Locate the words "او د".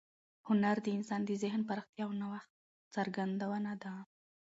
2.07-2.19